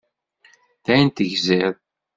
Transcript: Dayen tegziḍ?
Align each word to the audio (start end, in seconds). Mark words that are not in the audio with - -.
Dayen 0.85 1.09
tegziḍ? 1.09 1.75